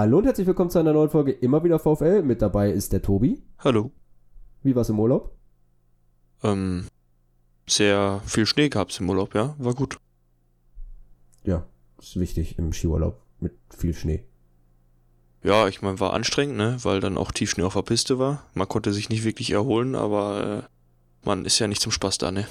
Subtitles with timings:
[0.00, 2.22] Hallo und herzlich willkommen zu einer neuen Folge Immer wieder VfL.
[2.22, 3.42] Mit dabei ist der Tobi.
[3.58, 3.90] Hallo.
[4.62, 5.36] Wie war's im Urlaub?
[6.42, 6.86] Ähm,
[7.68, 9.98] sehr viel Schnee gab's im Urlaub, ja, war gut.
[11.44, 11.66] Ja,
[12.00, 14.24] ist wichtig im Skiurlaub mit viel Schnee.
[15.42, 18.44] Ja, ich meine, war anstrengend, ne, weil dann auch Tiefschnee auf der Piste war.
[18.54, 22.32] Man konnte sich nicht wirklich erholen, aber äh, man ist ja nicht zum Spaß da,
[22.32, 22.46] ne.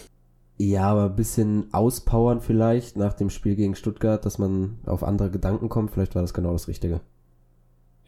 [0.58, 5.31] Ja, aber ein bisschen auspowern vielleicht nach dem Spiel gegen Stuttgart, dass man auf andere
[5.31, 5.89] Gedanken kommt.
[5.89, 7.02] Vielleicht war das genau das Richtige.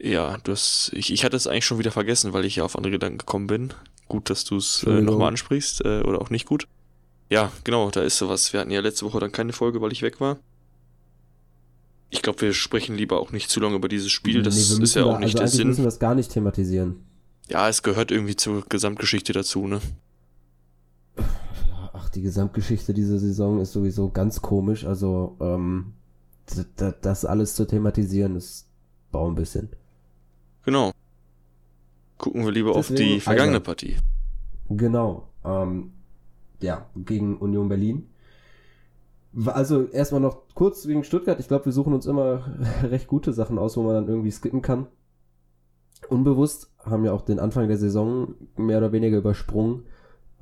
[0.02, 2.76] Ja, du hast, ich, ich hatte es eigentlich schon wieder vergessen, weil ich ja auf
[2.76, 3.72] andere Gedanken gekommen bin.
[4.08, 6.66] Gut, dass du es äh, nochmal ansprichst, äh, oder auch nicht gut.
[7.30, 8.52] Ja, genau, da ist sowas.
[8.52, 10.38] Wir hatten ja letzte Woche dann keine Folge, weil ich weg war.
[12.10, 14.42] Ich glaube, wir sprechen lieber auch nicht zu lange über dieses Spiel.
[14.42, 15.68] Das Nee, ist müssen ja da- auch nicht also der Sinn.
[15.68, 16.96] müssen wir das gar nicht thematisieren.
[17.48, 19.80] Ja, es gehört irgendwie zur Gesamtgeschichte dazu, ne?
[21.94, 24.84] Ach, die Gesamtgeschichte dieser Saison ist sowieso ganz komisch.
[24.84, 25.92] Also, ähm,
[27.00, 28.66] das alles zu thematisieren, ist
[29.10, 29.70] bau ein bisschen.
[30.64, 30.92] Genau.
[32.18, 33.64] Gucken wir lieber auf Deswegen die vergangene Alter.
[33.64, 33.96] Partie.
[34.68, 35.28] Genau.
[35.44, 35.92] Ähm,
[36.60, 38.08] ja, gegen Union Berlin.
[39.46, 41.40] Also erstmal noch kurz wegen Stuttgart.
[41.40, 42.44] Ich glaube, wir suchen uns immer
[42.82, 44.86] recht gute Sachen aus, wo man dann irgendwie skippen kann.
[46.08, 49.84] Unbewusst haben ja auch den Anfang der Saison mehr oder weniger übersprungen.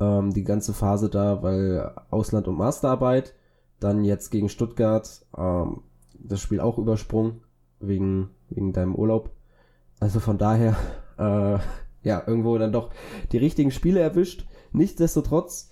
[0.00, 3.34] Ähm, die ganze Phase da, weil Ausland und Masterarbeit.
[3.78, 5.24] Dann jetzt gegen Stuttgart.
[5.36, 5.82] Ähm,
[6.18, 7.42] das Spiel auch übersprungen.
[7.78, 9.30] Wegen, wegen deinem Urlaub.
[10.00, 10.76] Also von daher,
[11.18, 11.58] äh,
[12.02, 12.90] ja, irgendwo dann doch
[13.30, 14.46] die richtigen Spiele erwischt.
[14.72, 15.70] Nichtsdestotrotz,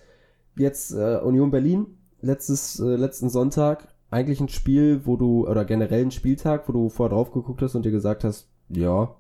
[0.57, 1.87] jetzt äh, Union Berlin,
[2.21, 6.89] letztes, äh, letzten Sonntag, eigentlich ein Spiel, wo du, oder generell ein Spieltag, wo du
[6.89, 9.15] vorher drauf geguckt hast und dir gesagt hast, ja,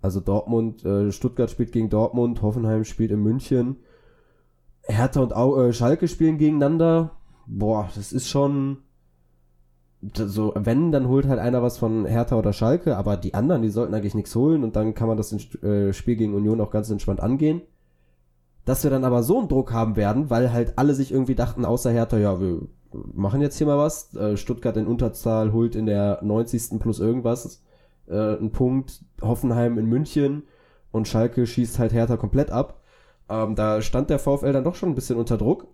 [0.00, 3.76] also Dortmund, äh, Stuttgart spielt gegen Dortmund, Hoffenheim spielt in München,
[4.82, 7.16] Hertha und Au äh, Schalke spielen gegeneinander.
[7.46, 8.78] Boah, das ist schon,
[10.00, 13.68] so, wenn, dann holt halt einer was von Hertha oder Schalke, aber die anderen, die
[13.68, 15.32] sollten eigentlich nichts holen und dann kann man das
[15.62, 17.62] äh, Spiel gegen Union auch ganz entspannt angehen.
[18.64, 21.64] Dass wir dann aber so einen Druck haben werden, weil halt alle sich irgendwie dachten,
[21.64, 24.14] außer Hertha, ja, wir machen jetzt hier mal was.
[24.14, 26.78] Äh, Stuttgart in Unterzahl holt in der 90.
[26.78, 27.62] plus irgendwas
[28.08, 30.44] äh, einen Punkt, Hoffenheim in München
[30.90, 32.82] und Schalke schießt halt Hertha komplett ab.
[33.28, 35.68] Ähm, da stand der VfL dann doch schon ein bisschen unter Druck,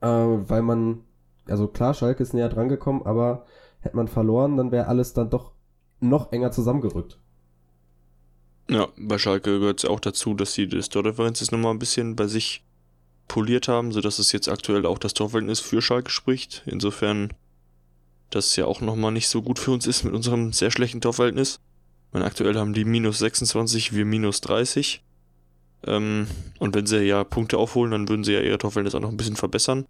[0.00, 1.04] äh, weil man
[1.48, 3.44] also klar, Schalke ist näher dran gekommen, aber
[3.80, 5.52] hätte man verloren, dann wäre alles dann doch
[6.00, 7.18] noch enger zusammengerückt.
[8.70, 12.16] Ja, bei Schalke gehört es auch dazu, dass sie das Tordifferenz jetzt nochmal ein bisschen
[12.16, 12.64] bei sich
[13.26, 16.62] poliert haben, sodass es jetzt aktuell auch das Torverhältnis für Schalke spricht.
[16.66, 17.32] Insofern,
[18.30, 21.60] das ja auch nochmal nicht so gut für uns ist mit unserem sehr schlechten Torverhältnis.
[22.12, 25.02] Meine, aktuell haben die minus 26, wir minus 30.
[25.86, 26.26] Ähm,
[26.58, 29.16] und wenn sie ja Punkte aufholen, dann würden sie ja ihre Torverhältnis auch noch ein
[29.16, 29.86] bisschen verbessern.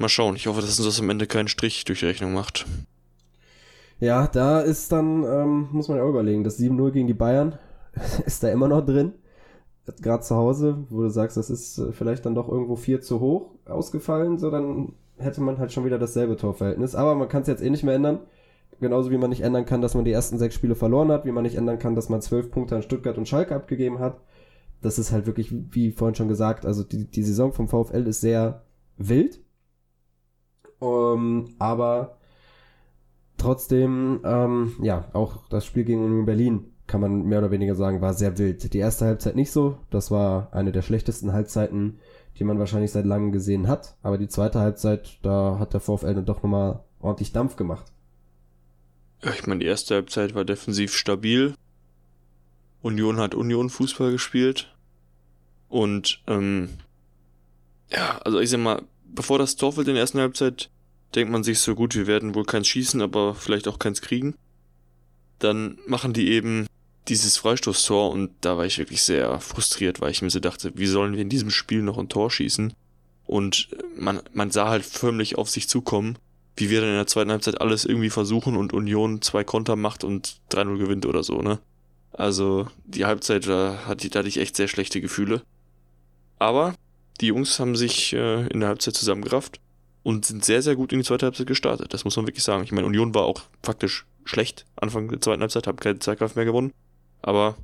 [0.00, 0.34] Mal schauen.
[0.34, 2.66] Ich hoffe, dass uns das am Ende keinen Strich durch die Rechnung macht.
[3.98, 7.58] Ja, da ist dann, ähm, muss man ja auch überlegen, das 7-0 gegen die Bayern
[8.24, 9.12] ist da immer noch drin.
[10.00, 13.20] Gerade zu Hause, wo du sagst, das ist äh, vielleicht dann doch irgendwo 4 zu
[13.20, 16.94] hoch ausgefallen, so dann hätte man halt schon wieder dasselbe Torverhältnis.
[16.94, 18.20] Aber man kann es jetzt eh nicht mehr ändern.
[18.80, 21.32] Genauso wie man nicht ändern kann, dass man die ersten sechs Spiele verloren hat, wie
[21.32, 24.18] man nicht ändern kann, dass man zwölf Punkte an Stuttgart und Schalke abgegeben hat.
[24.80, 28.22] Das ist halt wirklich, wie vorhin schon gesagt, also die, die Saison vom VfL ist
[28.22, 28.62] sehr
[28.96, 29.40] wild.
[30.80, 32.16] Ähm, aber
[33.36, 38.00] trotzdem, ähm, ja, auch das Spiel gegen Union Berlin kann man mehr oder weniger sagen,
[38.00, 38.72] war sehr wild.
[38.72, 39.78] Die erste Halbzeit nicht so.
[39.90, 42.00] Das war eine der schlechtesten Halbzeiten,
[42.38, 43.96] die man wahrscheinlich seit langem gesehen hat.
[44.02, 47.92] Aber die zweite Halbzeit, da hat der VfL dann doch nochmal ordentlich Dampf gemacht.
[49.22, 51.54] Ja, ich meine, die erste Halbzeit war defensiv stabil.
[52.82, 54.74] Union hat Union Fußball gespielt.
[55.68, 56.70] Und, ähm,
[57.88, 58.82] ja, also ich sag mal,
[59.14, 60.70] bevor das Tor fällt in der ersten Halbzeit,
[61.14, 64.34] denkt man sich so gut, wir werden wohl keins schießen, aber vielleicht auch keins kriegen.
[65.38, 66.66] Dann machen die eben
[67.08, 70.86] dieses Freistoßtor und da war ich wirklich sehr frustriert, weil ich mir so dachte, wie
[70.86, 72.72] sollen wir in diesem Spiel noch ein Tor schießen?
[73.26, 76.18] Und man, man sah halt förmlich auf sich zukommen,
[76.56, 80.04] wie wir dann in der zweiten Halbzeit alles irgendwie versuchen und Union zwei Konter macht
[80.04, 81.58] und 3-0 gewinnt oder so, ne?
[82.12, 85.42] Also die Halbzeit, da hatte, da hatte ich echt sehr schlechte Gefühle.
[86.38, 86.74] Aber
[87.20, 89.60] die Jungs haben sich äh, in der Halbzeit zusammengerafft
[90.02, 91.92] und sind sehr, sehr gut in die zweite Halbzeit gestartet.
[91.92, 92.64] Das muss man wirklich sagen.
[92.64, 96.44] Ich meine, Union war auch faktisch schlecht Anfang der zweiten Halbzeit, haben keinen Zweikampf mehr
[96.44, 96.72] gewonnen.
[97.22, 97.56] Aber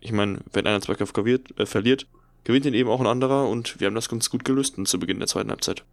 [0.00, 2.06] ich meine, wenn einer Zweikampf äh, verliert,
[2.44, 5.18] gewinnt ihn eben auch ein anderer und wir haben das ganz gut gelöst zu Beginn
[5.18, 5.84] der zweiten Halbzeit.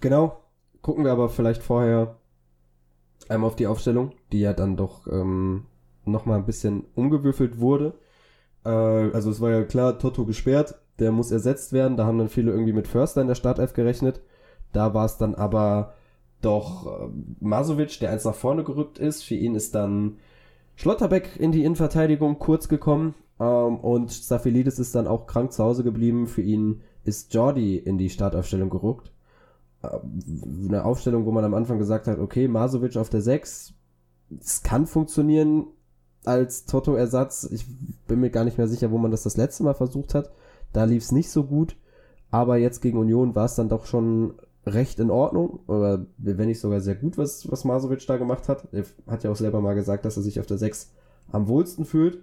[0.00, 0.38] Genau.
[0.80, 2.16] Gucken wir aber vielleicht vorher
[3.28, 5.66] einmal auf die Aufstellung, die ja dann doch ähm,
[6.04, 7.94] nochmal ein bisschen umgewürfelt wurde.
[8.64, 11.96] Äh, also es war ja klar, Toto gesperrt, der muss ersetzt werden.
[11.96, 14.20] Da haben dann viele irgendwie mit Förster in der Startelf gerechnet.
[14.72, 15.94] Da war es dann aber
[16.40, 17.08] Doch äh,
[17.40, 20.16] Masovic, der eins nach vorne gerückt ist, für ihn ist dann
[20.76, 25.84] Schlotterbeck in die Innenverteidigung kurz gekommen ähm, und Staphylides ist dann auch krank zu Hause
[25.84, 26.26] geblieben.
[26.26, 29.12] Für ihn ist Jordi in die Startaufstellung gerückt.
[29.82, 29.98] Äh,
[30.68, 33.74] eine Aufstellung, wo man am Anfang gesagt hat, okay, Masovic auf der 6,
[34.40, 35.66] es kann funktionieren
[36.24, 37.48] als Toto-Ersatz.
[37.52, 37.66] Ich
[38.06, 40.30] bin mir gar nicht mehr sicher, wo man das das letzte Mal versucht hat.
[40.72, 41.76] Da lief es nicht so gut.
[42.30, 44.34] Aber jetzt gegen Union war es dann doch schon
[44.66, 48.68] recht in Ordnung, oder wenn nicht sogar sehr gut, was, was Masovic da gemacht hat.
[48.72, 50.92] Er hat ja auch selber mal gesagt, dass er sich auf der 6
[51.30, 52.22] am wohlsten fühlt.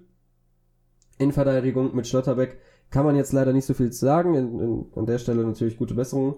[1.17, 2.57] In Verteidigung mit Schlotterbeck
[2.89, 4.35] kann man jetzt leider nicht so viel sagen.
[4.35, 6.35] In, in, an der Stelle natürlich gute Besserung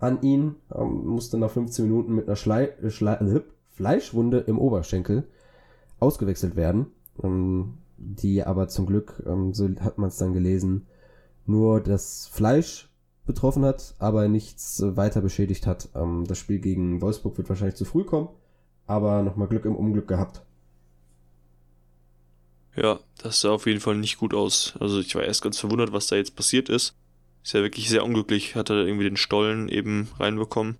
[0.00, 0.56] an ihn.
[0.74, 3.40] Ähm, musste nach 15 Minuten mit einer Schlei, Schlei, äh,
[3.70, 5.24] Fleischwunde im Oberschenkel
[6.00, 6.86] ausgewechselt werden.
[7.22, 10.86] Ähm, die aber zum Glück, ähm, so hat man es dann gelesen,
[11.46, 12.88] nur das Fleisch
[13.26, 15.88] betroffen hat, aber nichts weiter beschädigt hat.
[15.94, 18.28] Ähm, das Spiel gegen Wolfsburg wird wahrscheinlich zu früh kommen,
[18.86, 20.42] aber nochmal Glück im Unglück gehabt.
[22.76, 24.74] Ja, das sah auf jeden Fall nicht gut aus.
[24.80, 26.94] Also ich war erst ganz verwundert, was da jetzt passiert ist.
[27.42, 30.76] Ist ja wirklich sehr unglücklich, hat er irgendwie den Stollen eben reinbekommen.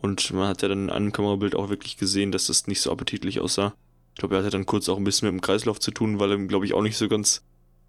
[0.00, 2.92] Und man hat ja dann in einem Kamerabild auch wirklich gesehen, dass das nicht so
[2.92, 3.74] appetitlich aussah.
[4.14, 6.32] Ich glaube, er hatte dann kurz auch ein bisschen mit dem Kreislauf zu tun, weil
[6.32, 7.42] ihm, glaube ich, auch nicht so ganz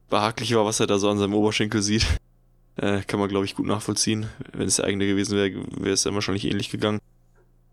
[0.09, 2.05] behaglich war, was er da so an seinem Oberschenkel sieht.
[2.75, 4.27] Äh, kann man, glaube ich, gut nachvollziehen.
[4.53, 6.99] Wenn es der eigene gewesen wäre, wäre es dann wahrscheinlich ähnlich gegangen.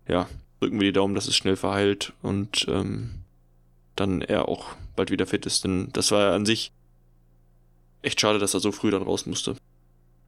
[0.07, 0.27] Ja,
[0.59, 3.11] drücken wir die Daumen, dass es schnell verheilt und ähm,
[3.95, 5.63] dann er auch bald wieder fit ist.
[5.63, 6.71] Denn das war ja an sich
[8.01, 9.55] echt schade, dass er so früh dann raus musste.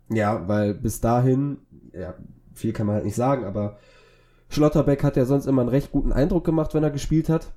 [0.09, 1.57] Ja, weil bis dahin,
[1.93, 2.15] ja,
[2.53, 3.77] viel kann man halt nicht sagen, aber
[4.49, 7.53] Schlotterbeck hat ja sonst immer einen recht guten Eindruck gemacht, wenn er gespielt hat.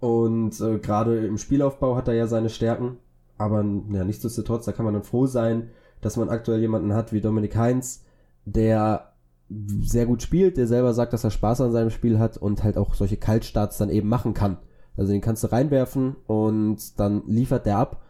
[0.00, 2.98] Und äh, gerade im Spielaufbau hat er ja seine Stärken.
[3.38, 5.70] Aber ja, nichtsdestotrotz, da kann man dann froh sein,
[6.00, 8.04] dass man aktuell jemanden hat wie Dominik Heinz,
[8.44, 9.12] der
[9.80, 12.76] sehr gut spielt, der selber sagt, dass er Spaß an seinem Spiel hat und halt
[12.76, 14.58] auch solche Kaltstarts dann eben machen kann.
[14.96, 18.02] Also den kannst du reinwerfen und dann liefert der ab.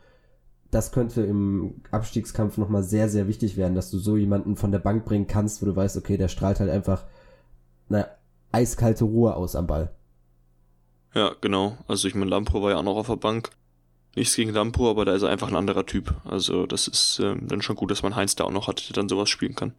[0.71, 4.81] Das könnte im Abstiegskampf nochmal sehr, sehr wichtig werden, dass du so jemanden von der
[4.81, 7.05] Bank bringen kannst, wo du weißt, okay, der strahlt halt einfach
[7.89, 8.09] eine
[8.53, 9.93] eiskalte Ruhe aus am Ball.
[11.15, 11.77] Ja, genau.
[11.87, 13.51] Also ich meine, Lampro war ja auch noch auf der Bank.
[14.17, 16.15] Nichts gegen Lampro, aber da ist er einfach ein anderer Typ.
[16.25, 18.95] Also das ist ähm, dann schon gut, dass man Heinz da auch noch hat, der
[18.95, 19.73] dann sowas spielen kann.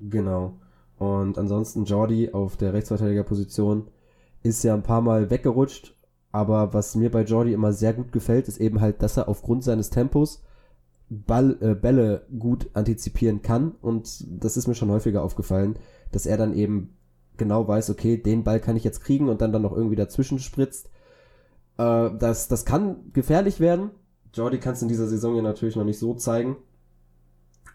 [0.00, 0.58] Genau.
[0.98, 3.88] Und ansonsten Jordi auf der Rechtsverteidigerposition
[4.42, 5.94] ist ja ein paar Mal weggerutscht.
[6.32, 9.62] Aber was mir bei Jordi immer sehr gut gefällt, ist eben halt, dass er aufgrund
[9.62, 10.42] seines Tempos
[11.08, 13.72] Ball, äh, Bälle gut antizipieren kann.
[13.80, 15.78] Und das ist mir schon häufiger aufgefallen,
[16.10, 16.96] dass er dann eben
[17.36, 20.38] genau weiß, okay, den Ball kann ich jetzt kriegen und dann dann noch irgendwie dazwischen
[20.38, 20.90] spritzt
[21.78, 23.90] äh, das, das kann gefährlich werden.
[24.32, 26.56] Jordi kann es in dieser Saison ja natürlich noch nicht so zeigen.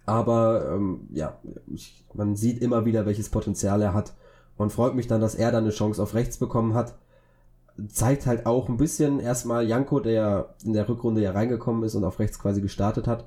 [0.06, 1.38] Aber ähm, ja,
[1.68, 4.14] ich, man sieht immer wieder, welches Potenzial er hat.
[4.58, 6.96] Und freut mich dann, dass er dann eine Chance auf rechts bekommen hat.
[7.88, 11.96] Zeigt halt auch ein bisschen erstmal Janko, der ja in der Rückrunde ja reingekommen ist
[11.96, 13.26] und auf rechts quasi gestartet hat,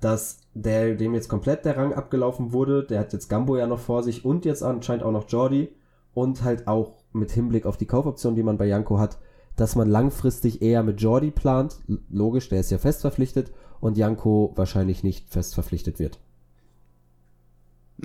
[0.00, 2.84] dass der, dem jetzt komplett der Rang abgelaufen wurde.
[2.84, 5.72] Der hat jetzt Gambo ja noch vor sich und jetzt anscheinend auch noch Jordi.
[6.12, 9.18] Und halt auch mit Hinblick auf die Kaufoption, die man bei Janko hat,
[9.58, 11.80] dass man langfristig eher mit Jordi plant.
[12.10, 16.20] Logisch, der ist ja fest verpflichtet und Janko wahrscheinlich nicht fest verpflichtet wird.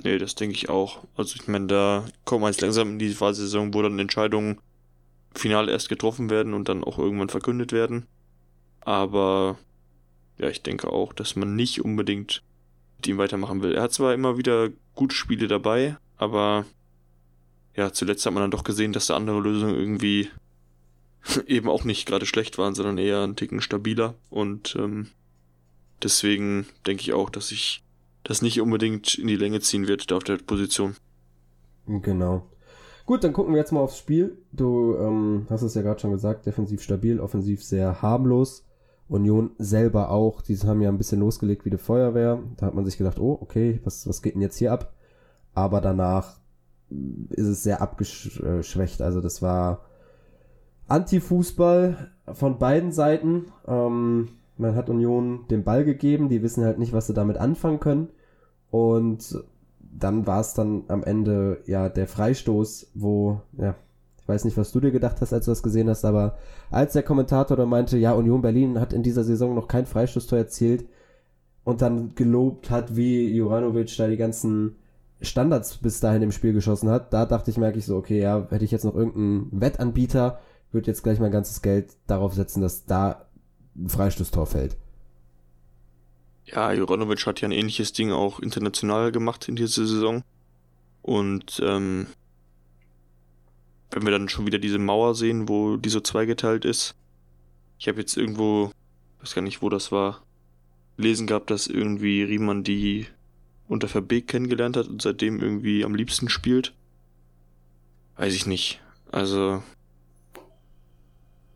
[0.02, 1.04] Nee, das denke ich auch.
[1.16, 4.58] Also ich meine, da kommen wir jetzt langsam in die Phase wo dann Entscheidungen
[5.32, 8.06] final erst getroffen werden und dann auch irgendwann verkündet werden.
[8.80, 9.56] Aber
[10.38, 12.42] ja, ich denke auch, dass man nicht unbedingt
[12.96, 13.74] mit ihm weitermachen will.
[13.74, 16.66] Er hat zwar immer wieder gute Spiele dabei, aber
[17.76, 20.28] ja, zuletzt hat man dann doch gesehen, dass da andere Lösungen irgendwie
[21.46, 24.14] eben auch nicht gerade schlecht waren, sondern eher einen Ticken stabiler.
[24.30, 25.08] Und ähm,
[26.02, 27.82] deswegen denke ich auch, dass ich
[28.22, 30.96] das nicht unbedingt in die Länge ziehen wird, da auf der Position.
[31.86, 32.46] Genau.
[33.06, 34.38] Gut, dann gucken wir jetzt mal aufs Spiel.
[34.52, 38.64] Du ähm, hast es ja gerade schon gesagt, defensiv stabil, offensiv sehr harmlos.
[39.08, 42.42] Union selber auch, die haben ja ein bisschen losgelegt wie die Feuerwehr.
[42.56, 44.94] Da hat man sich gedacht, oh, okay, was, was geht denn jetzt hier ab?
[45.52, 46.38] Aber danach
[47.28, 49.02] ist es sehr abgeschwächt.
[49.02, 49.84] Also das war
[50.88, 53.46] Anti-Fußball von beiden Seiten.
[53.66, 57.80] Ähm, man hat Union den Ball gegeben, die wissen halt nicht, was sie damit anfangen
[57.80, 58.08] können.
[58.70, 59.44] Und
[59.80, 63.74] dann war es dann am Ende ja der Freistoß, wo, ja,
[64.20, 66.38] ich weiß nicht, was du dir gedacht hast, als du das gesehen hast, aber
[66.70, 70.38] als der Kommentator da meinte, ja, Union Berlin hat in dieser Saison noch kein Freistoßtor
[70.38, 70.86] erzielt
[71.62, 74.76] und dann gelobt hat, wie Juranovic da die ganzen
[75.20, 78.46] Standards bis dahin im Spiel geschossen hat, da dachte ich, merke ich so, okay, ja,
[78.50, 80.38] hätte ich jetzt noch irgendeinen Wettanbieter,
[80.74, 83.26] würde jetzt gleich mein ganzes Geld darauf setzen, dass da
[83.76, 84.76] ein Freistoßtor fällt.
[86.44, 90.22] Ja, Juranovic hat ja ein ähnliches Ding auch international gemacht in dieser Saison.
[91.02, 92.06] Und ähm,
[93.90, 96.94] wenn wir dann schon wieder diese Mauer sehen, wo die so zweigeteilt ist.
[97.78, 98.70] Ich habe jetzt irgendwo,
[99.20, 100.22] weiß gar nicht, wo das war,
[100.96, 103.06] lesen gehabt, dass irgendwie Riemann die
[103.68, 106.74] unter Verbeek kennengelernt hat und seitdem irgendwie am liebsten spielt.
[108.16, 108.80] Weiß ich nicht.
[109.10, 109.62] Also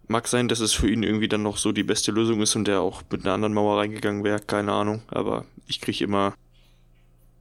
[0.08, 2.66] mag sein, dass es für ihn irgendwie dann noch so die beste Lösung ist und
[2.66, 5.02] der auch mit einer anderen Mauer reingegangen wäre, keine Ahnung.
[5.08, 6.34] Aber ich kriege immer,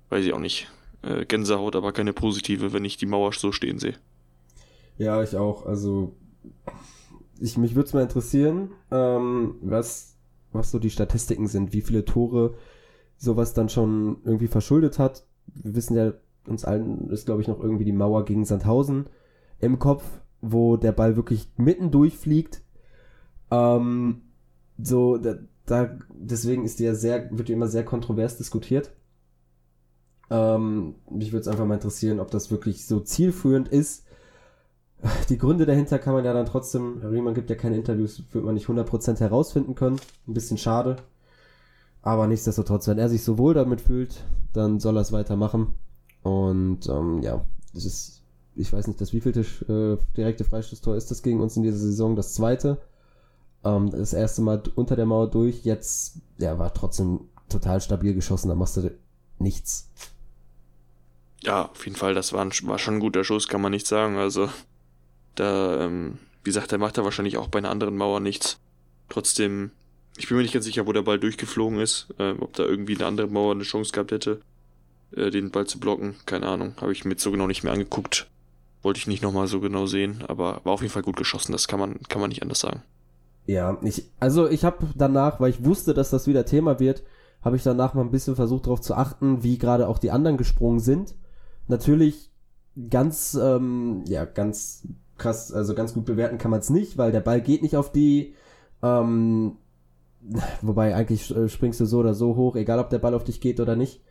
[0.10, 0.68] weiß ich auch nicht,
[1.02, 3.96] äh, Gänsehaut, aber keine positive, wenn ich die Mauer so stehen sehe.
[4.98, 5.66] Ja, ich auch.
[5.66, 6.16] Also
[7.40, 10.16] ich, mich würde es mal interessieren, ähm, was,
[10.52, 12.56] was so die Statistiken sind, wie viele Tore
[13.18, 15.26] sowas dann schon irgendwie verschuldet hat.
[15.54, 16.14] Wir wissen ja,
[16.46, 19.08] uns allen ist, glaube ich, noch irgendwie die Mauer gegen Sandhausen
[19.60, 20.04] im Kopf,
[20.42, 22.62] wo der Ball wirklich mitten durchfliegt.
[23.52, 24.22] Ähm,
[24.78, 28.92] so, da, da, deswegen ist die ja sehr, wird die immer sehr kontrovers diskutiert.
[30.30, 34.06] Ähm, mich würde es einfach mal interessieren, ob das wirklich so zielführend ist.
[35.30, 38.56] Die Gründe dahinter kann man ja dann trotzdem, Riemann gibt ja keine Interviews, wird man
[38.56, 40.00] nicht 100% herausfinden können.
[40.28, 40.98] Ein bisschen schade.
[42.02, 45.76] Aber nichtsdestotrotz, wenn er sich so wohl damit fühlt, dann soll er es weitermachen.
[46.24, 48.17] Und ähm, ja, das ist,
[48.58, 52.16] ich weiß nicht, das wievielte äh, direkte Freistoßtor ist das gegen uns in dieser Saison,
[52.16, 52.78] das zweite.
[53.64, 58.50] Ähm, das erste Mal unter der Mauer durch, jetzt, ja, war trotzdem total stabil geschossen,
[58.50, 58.92] da machst du
[59.40, 59.90] nichts.
[61.44, 63.88] Ja, auf jeden Fall, das war, ein, war schon ein guter Schuss, kann man nicht
[63.88, 64.18] sagen.
[64.18, 64.50] Also,
[65.36, 68.60] da, ähm, wie gesagt, der macht da wahrscheinlich auch bei einer anderen Mauer nichts.
[69.10, 69.72] Trotzdem
[70.18, 72.08] ich bin mir nicht ganz sicher, wo der Ball durchgeflogen ist.
[72.18, 74.42] Äh, ob da irgendwie eine andere Mauer eine Chance gehabt hätte,
[75.16, 76.16] äh, den Ball zu blocken.
[76.26, 76.74] Keine Ahnung.
[76.82, 78.28] Habe ich mir so genau nicht mehr angeguckt.
[78.82, 80.24] Wollte ich nicht nochmal so genau sehen.
[80.28, 81.52] Aber war auf jeden Fall gut geschossen.
[81.52, 82.82] Das kann man, kann man nicht anders sagen.
[83.46, 87.04] Ja, ich, also ich habe danach, weil ich wusste, dass das wieder Thema wird,
[87.42, 90.38] habe ich danach mal ein bisschen versucht darauf zu achten, wie gerade auch die anderen
[90.38, 91.16] gesprungen sind.
[91.68, 92.30] Natürlich
[92.90, 97.22] ganz, ähm, ja, ganz krass, also ganz gut bewerten kann man es nicht, weil der
[97.22, 98.36] Ball geht nicht auf die
[98.84, 99.58] ähm,
[100.62, 103.40] Wobei eigentlich äh, springst du so oder so hoch, egal ob der Ball auf dich
[103.42, 104.02] geht oder nicht.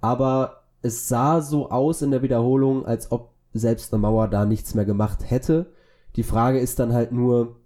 [0.00, 4.74] Aber es sah so aus in der Wiederholung, als ob selbst eine Mauer da nichts
[4.74, 5.72] mehr gemacht hätte.
[6.16, 7.56] Die Frage ist dann halt nur,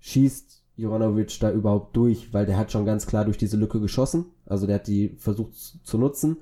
[0.00, 2.32] schießt Jovanovic da überhaupt durch?
[2.32, 4.26] Weil der hat schon ganz klar durch diese Lücke geschossen.
[4.46, 6.38] Also der hat die versucht zu nutzen.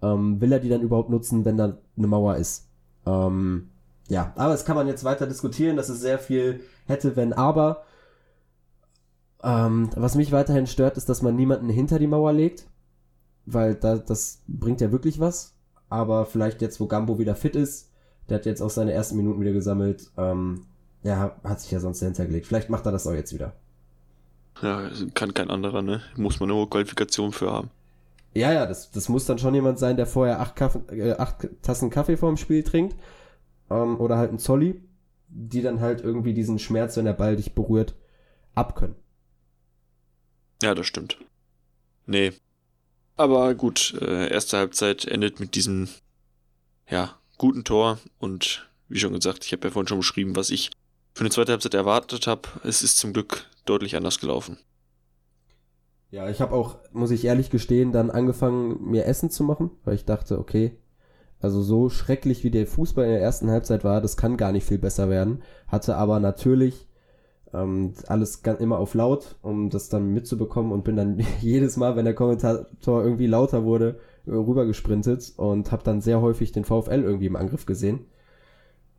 [0.00, 2.68] Ähm, will er die dann überhaupt nutzen, wenn da eine Mauer ist?
[3.06, 3.68] Ähm,
[4.08, 5.76] ja, aber das kann man jetzt weiter diskutieren.
[5.76, 7.84] Das ist sehr viel hätte, wenn, aber.
[9.44, 12.68] Ähm, was mich weiterhin stört, ist, dass man niemanden hinter die Mauer legt,
[13.44, 15.54] weil da, das bringt ja wirklich was.
[15.88, 17.90] Aber vielleicht jetzt, wo Gambo wieder fit ist,
[18.28, 20.66] der hat jetzt auch seine ersten Minuten wieder gesammelt, ähm,
[21.02, 22.46] ja, hat sich ja sonst dahinter gelegt.
[22.46, 23.54] Vielleicht macht er das auch jetzt wieder.
[24.60, 26.02] Ja, kann kein anderer, ne?
[26.16, 27.70] Muss man eine hohe Qualifikation für haben.
[28.34, 31.48] Ja, ja, das, das muss dann schon jemand sein, der vorher acht, Kaffee, äh, acht
[31.62, 32.96] Tassen Kaffee vor dem Spiel trinkt.
[33.70, 34.80] Ähm, oder halt ein Zolli,
[35.28, 37.94] die dann halt irgendwie diesen Schmerz, wenn der Ball dich berührt,
[38.54, 38.96] abkönnen.
[40.62, 41.18] Ja, das stimmt.
[42.06, 42.32] Nee.
[43.16, 45.88] Aber gut, äh, erste Halbzeit endet mit diesem,
[46.88, 50.70] ja, guten Tor und wie schon gesagt, ich habe ja vorhin schon beschrieben, was ich
[51.12, 52.42] für eine zweite Halbzeit erwartet habe.
[52.62, 54.58] Es ist zum Glück deutlich anders gelaufen.
[56.12, 59.96] Ja, ich habe auch, muss ich ehrlich gestehen, dann angefangen, mir Essen zu machen, weil
[59.96, 60.78] ich dachte, okay,
[61.40, 64.64] also so schrecklich wie der Fußball in der ersten Halbzeit war, das kann gar nicht
[64.64, 65.42] viel besser werden.
[65.66, 66.86] Hatte aber natürlich
[67.52, 72.04] ähm, alles immer auf laut, um das dann mitzubekommen und bin dann jedes Mal, wenn
[72.04, 77.26] der Kommentator irgendwie lauter wurde, rüber gesprintet und habe dann sehr häufig den VfL irgendwie
[77.26, 78.06] im Angriff gesehen.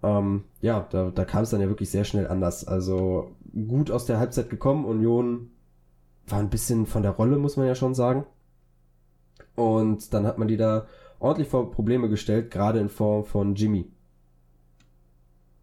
[0.02, 2.68] Ähm, ja, da, da kam es dann ja wirklich sehr schnell anders.
[2.68, 4.86] Also gut aus der Halbzeit gekommen.
[4.86, 5.52] Union
[6.28, 8.26] war ein bisschen von der Rolle, muss man ja schon sagen.
[9.56, 10.88] Und dann hat man die da
[11.20, 13.86] ordentlich vor Probleme gestellt, gerade in Form von Jimmy.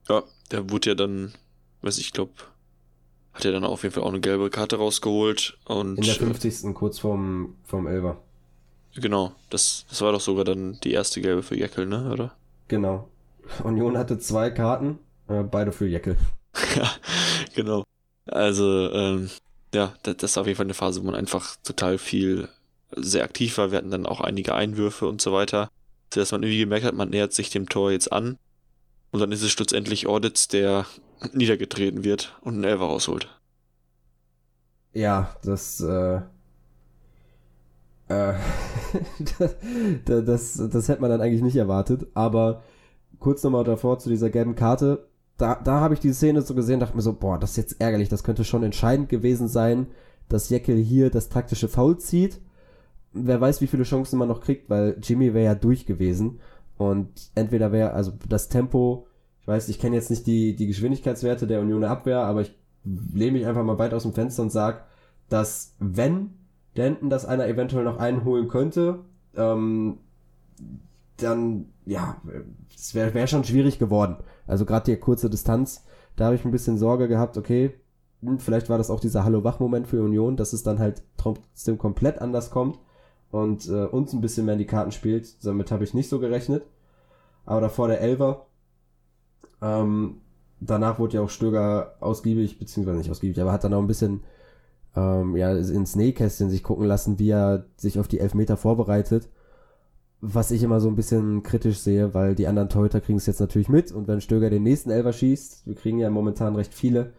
[0.08, 1.32] Ja, der wurde ja dann,
[1.82, 2.32] weiß ich, glaube
[3.32, 5.58] hat er dann auf jeden Fall auch eine gelbe Karte rausgeholt.
[5.64, 6.64] Und, In der 50.
[6.64, 8.22] Äh, kurz vorm, vorm Elver.
[8.96, 12.32] Genau, das, das war doch sogar dann die erste gelbe für Jeckel, ne, oder?
[12.68, 13.08] Genau.
[13.62, 16.16] Union hatte zwei Karten, äh, beide für Jeckel.
[16.76, 16.90] ja,
[17.54, 17.84] genau.
[18.26, 19.30] Also, ähm,
[19.74, 22.48] ja, das, das ist auf jeden Fall eine Phase, wo man einfach total viel
[22.96, 23.70] sehr aktiv war.
[23.70, 25.70] Wir hatten dann auch einige Einwürfe und so weiter.
[26.10, 28.36] Dass man irgendwie gemerkt hat, man nähert sich dem Tor jetzt an.
[29.12, 30.86] Und dann ist es schlussendlich Audits, der
[31.32, 33.28] niedergetreten wird und einen Elfer rausholt.
[34.92, 36.20] Ja, das, äh,
[38.10, 38.34] äh,
[40.04, 42.62] das, das, das hätte man dann eigentlich nicht erwartet, aber
[43.18, 46.80] kurz nochmal davor zu dieser gelben Karte, da, da habe ich die Szene so gesehen,
[46.80, 49.86] dachte mir so, boah, das ist jetzt ärgerlich, das könnte schon entscheidend gewesen sein,
[50.28, 52.40] dass Jekyll hier das taktische Foul zieht.
[53.12, 56.40] Wer weiß, wie viele Chancen man noch kriegt, weil Jimmy wäre ja durch gewesen
[56.76, 59.06] und entweder wäre, also das Tempo
[59.46, 63.46] weiß, ich kenne jetzt nicht die, die Geschwindigkeitswerte der Union Abwehr, aber ich lehne mich
[63.46, 64.86] einfach mal weit aus dem Fenster und sag,
[65.28, 66.30] dass wenn
[66.76, 69.00] Denton das einer eventuell noch einholen könnte,
[69.36, 69.98] ähm,
[71.16, 72.16] dann, ja,
[72.74, 74.16] es wäre wär schon schwierig geworden.
[74.46, 75.84] Also gerade die kurze Distanz,
[76.16, 77.74] da habe ich ein bisschen Sorge gehabt, okay,
[78.22, 82.20] hm, vielleicht war das auch dieser Hallo-Wach-Moment für Union, dass es dann halt trotzdem komplett
[82.20, 82.78] anders kommt
[83.30, 85.44] und äh, uns ein bisschen mehr in die Karten spielt.
[85.44, 86.64] Damit habe ich nicht so gerechnet.
[87.46, 88.46] Aber davor der Elver.
[89.62, 90.20] Ähm,
[90.60, 94.22] danach wurde ja auch Stöger ausgiebig, beziehungsweise nicht ausgiebig, aber hat dann auch ein bisschen
[94.96, 99.28] ähm, ja, ins Nähkästchen sich gucken lassen, wie er sich auf die Elfmeter vorbereitet.
[100.20, 103.40] Was ich immer so ein bisschen kritisch sehe, weil die anderen Torhüter kriegen es jetzt
[103.40, 107.14] natürlich mit und wenn Stöger den nächsten Elfer schießt, wir kriegen ja momentan recht viele,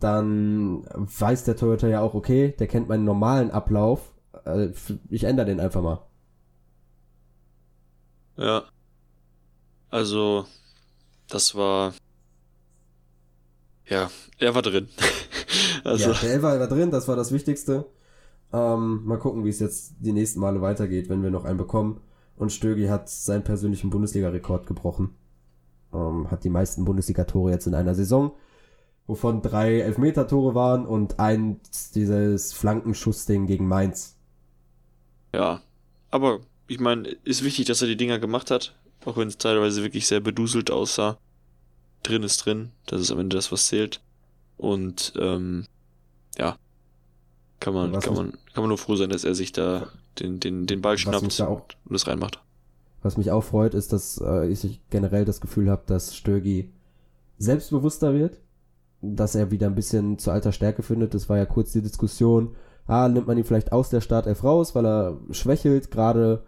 [0.00, 4.68] dann weiß der Torhüter ja auch, okay, der kennt meinen normalen Ablauf, äh,
[5.10, 6.00] ich ändere den einfach mal.
[8.36, 8.64] Ja.
[9.90, 10.46] Also,
[11.28, 11.92] das war.
[13.86, 14.88] Ja, er war drin.
[15.84, 16.10] also.
[16.10, 17.86] Ja, der Elfer war drin, das war das Wichtigste.
[18.52, 22.00] Ähm, mal gucken, wie es jetzt die nächsten Male weitergeht, wenn wir noch einen bekommen.
[22.36, 25.10] Und Stögi hat seinen persönlichen Bundesliga-Rekord gebrochen.
[25.92, 28.32] Ähm, hat die meisten Bundesliga-Tore jetzt in einer Saison
[29.08, 31.60] wovon drei Elfmeter-Tore waren und ein
[31.94, 34.16] dieses Flankenschussding gegen Mainz.
[35.34, 35.62] Ja,
[36.10, 39.82] aber ich meine, ist wichtig, dass er die Dinger gemacht hat, auch wenn es teilweise
[39.82, 41.18] wirklich sehr beduselt aussah.
[42.02, 44.00] Drin ist drin, das ist am Ende das, was zählt.
[44.58, 45.64] Und ähm,
[46.36, 46.56] ja,
[47.60, 49.88] kann man, kann man, kann man nur froh sein, dass er sich da
[50.18, 52.42] den, den, den Ball schnappt auch, und es reinmacht.
[53.02, 56.72] Was mich auch freut, ist, dass äh, ich generell das Gefühl habe, dass Stögi
[57.38, 58.38] selbstbewusster wird
[59.00, 61.14] dass er wieder ein bisschen zu alter Stärke findet.
[61.14, 62.54] Das war ja kurz die Diskussion.
[62.86, 66.42] Ah, nimmt man ihn vielleicht aus der Startelf raus, weil er schwächelt, gerade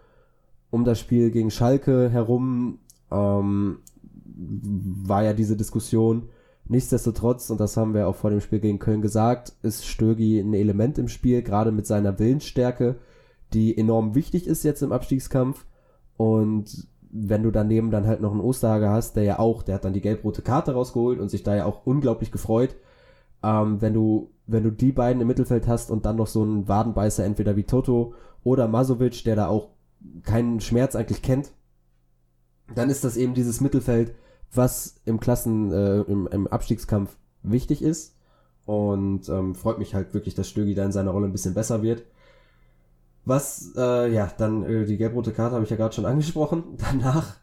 [0.70, 2.78] um das Spiel gegen Schalke herum
[3.10, 3.78] ähm,
[4.24, 6.28] war ja diese Diskussion.
[6.70, 10.54] Nichtsdestotrotz, und das haben wir auch vor dem Spiel gegen Köln gesagt, ist Stögi ein
[10.54, 12.94] Element im Spiel, gerade mit seiner Willensstärke,
[13.52, 15.66] die enorm wichtig ist jetzt im Abstiegskampf.
[16.16, 19.84] Und wenn du daneben dann halt noch einen Osterhager hast, der ja auch, der hat
[19.84, 22.76] dann die gelb-rote Karte rausgeholt und sich da ja auch unglaublich gefreut.
[23.42, 26.68] Ähm, wenn du, wenn du die beiden im Mittelfeld hast und dann noch so einen
[26.68, 29.70] Wadenbeißer, entweder wie Toto oder Masovic, der da auch
[30.22, 31.50] keinen Schmerz eigentlich kennt,
[32.76, 34.14] dann ist das eben dieses Mittelfeld,
[34.52, 38.16] was im Klassen, äh, im, im Abstiegskampf wichtig ist.
[38.66, 41.82] Und ähm, freut mich halt wirklich, dass Stögi da in seiner Rolle ein bisschen besser
[41.82, 42.04] wird.
[43.24, 46.64] Was, äh, ja, dann äh, die gelb-rote Karte habe ich ja gerade schon angesprochen.
[46.78, 47.36] Danach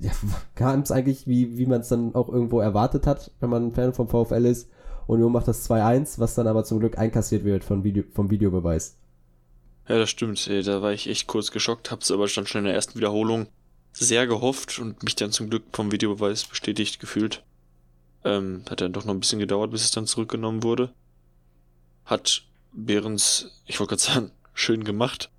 [0.00, 0.10] ja,
[0.54, 3.72] kam es eigentlich, wie, wie man es dann auch irgendwo erwartet hat, wenn man ein
[3.72, 4.68] Fan vom VfL ist.
[5.06, 8.96] Union macht das 2-1, was dann aber zum Glück einkassiert wird von Video, vom Videobeweis.
[9.88, 10.48] Ja, das stimmt.
[10.48, 13.48] Da war ich echt kurz geschockt, hab's aber dann schon in der ersten Wiederholung
[13.92, 17.42] sehr gehofft und mich dann zum Glück vom Videobeweis bestätigt gefühlt.
[18.24, 20.90] Ähm, hat dann doch noch ein bisschen gedauert, bis es dann zurückgenommen wurde.
[22.04, 25.30] Hat Behrens, ich wollte gerade sagen, schön gemacht.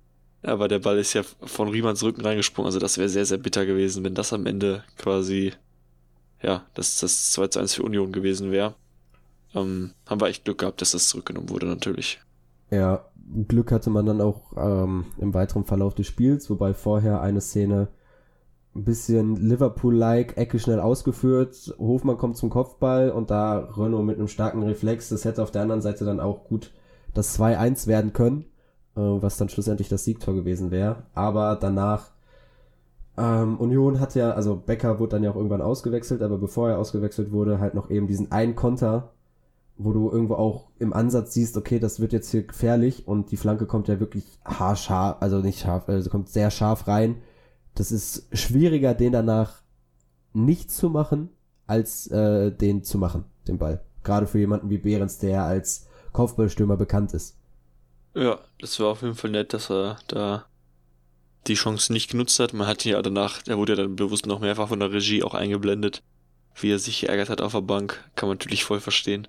[0.42, 2.66] Aber der Ball ist ja von Riemanns Rücken reingesprungen.
[2.66, 5.52] Also das wäre sehr, sehr bitter gewesen, wenn das am Ende quasi,
[6.42, 8.74] ja, das, das 2 zu 1 für Union gewesen wäre.
[9.54, 12.20] Ähm, haben wir echt Glück gehabt, dass das zurückgenommen wurde, natürlich.
[12.70, 13.04] Ja,
[13.46, 17.88] Glück hatte man dann auch ähm, im weiteren Verlauf des Spiels, wobei vorher eine Szene
[18.74, 24.28] ein bisschen Liverpool-like, Ecke schnell ausgeführt, Hofmann kommt zum Kopfball und da Renault mit einem
[24.28, 26.72] starken Reflex, das hätte auf der anderen Seite dann auch gut
[27.12, 28.46] das 2-1 werden können.
[28.94, 31.04] Äh, was dann schlussendlich das Siegtor gewesen wäre.
[31.14, 32.10] Aber danach,
[33.16, 36.78] ähm, Union hat ja, also Becker wurde dann ja auch irgendwann ausgewechselt, aber bevor er
[36.78, 39.12] ausgewechselt wurde, halt noch eben diesen einen Konter,
[39.78, 43.38] wo du irgendwo auch im Ansatz siehst, okay, das wird jetzt hier gefährlich und die
[43.38, 47.16] Flanke kommt ja wirklich haarscharf, also nicht scharf, also kommt sehr scharf rein.
[47.74, 49.62] Das ist schwieriger, den danach
[50.32, 51.30] nicht zu machen,
[51.66, 53.82] als äh, den zu machen, den Ball.
[54.02, 57.36] Gerade für jemanden wie Behrens, der als Kopfballstürmer bekannt ist.
[58.14, 60.44] Ja, das war auf jeden Fall nett, dass er da
[61.46, 62.52] die Chance nicht genutzt hat.
[62.52, 65.22] Man hat ihn ja danach, der wurde ja dann bewusst noch mehrfach von der Regie
[65.22, 66.02] auch eingeblendet,
[66.54, 68.04] wie er sich geärgert hat auf der Bank.
[68.14, 69.26] Kann man natürlich voll verstehen.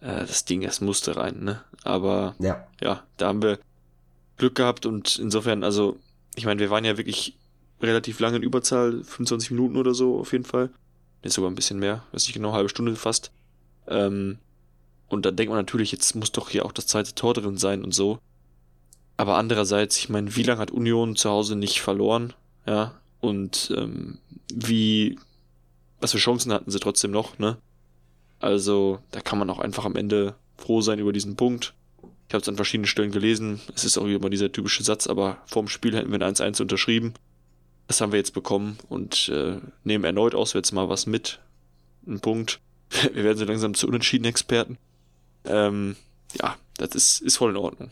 [0.00, 1.62] Äh, das Ding, es musste rein, ne?
[1.82, 2.66] Aber ja.
[2.80, 3.58] ja, da haben wir
[4.36, 5.96] Glück gehabt und insofern, also,
[6.34, 7.36] ich meine, wir waren ja wirklich
[7.80, 10.70] relativ lange in Überzahl, 25 Minuten oder so auf jeden Fall.
[11.22, 13.30] Jetzt sogar ein bisschen mehr, weiß nicht genau, halbe Stunde fast.
[13.86, 14.38] Ähm,
[15.08, 17.84] und dann denkt man natürlich, jetzt muss doch hier auch das zweite Tor drin sein
[17.84, 18.18] und so.
[19.16, 22.32] Aber andererseits, ich meine, wie lange hat Union zu Hause nicht verloren?
[22.66, 24.18] Ja, und ähm,
[24.52, 25.18] wie,
[26.00, 27.58] was für Chancen hatten sie trotzdem noch, ne?
[28.40, 31.72] Also, da kann man auch einfach am Ende froh sein über diesen Punkt.
[32.28, 33.60] Ich habe es an verschiedenen Stellen gelesen.
[33.74, 37.14] Es ist auch immer dieser typische Satz, aber vorm Spiel hätten wir ein 1-1 unterschrieben.
[37.86, 41.40] Das haben wir jetzt bekommen und äh, nehmen erneut auswärts mal was mit.
[42.06, 42.60] Ein Punkt.
[43.12, 44.78] Wir werden so langsam zu unentschieden Experten.
[45.44, 45.96] Ähm,
[46.40, 47.90] ja, das ist, ist voll in Ordnung.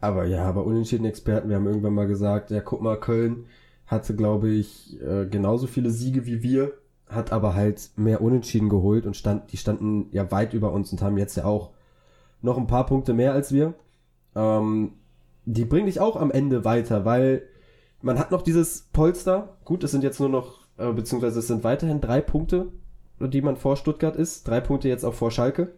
[0.00, 3.46] Aber ja, aber unentschieden Experten, wir haben irgendwann mal gesagt, ja, guck mal, Köln
[3.86, 6.72] hatte, glaube ich, äh, genauso viele Siege wie wir,
[7.08, 11.00] hat aber halt mehr Unentschieden geholt und stand, die standen ja weit über uns und
[11.00, 11.70] haben jetzt ja auch
[12.42, 13.74] noch ein paar Punkte mehr als wir.
[14.34, 14.92] Ähm,
[15.46, 17.46] die bringen dich auch am Ende weiter, weil
[18.04, 19.56] man hat noch dieses Polster.
[19.64, 22.70] Gut, es sind jetzt nur noch, äh, beziehungsweise es sind weiterhin drei Punkte,
[23.18, 24.46] die man vor Stuttgart ist.
[24.46, 25.74] Drei Punkte jetzt auch vor Schalke.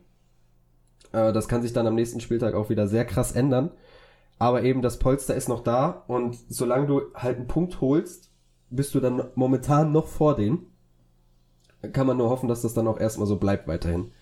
[1.12, 3.70] Äh, das kann sich dann am nächsten Spieltag auch wieder sehr krass ändern.
[4.38, 8.30] Aber eben das Polster ist noch da und solange du halt einen Punkt holst,
[8.68, 10.66] bist du dann momentan noch vor denen.
[11.92, 14.12] Kann man nur hoffen, dass das dann auch erstmal so bleibt weiterhin.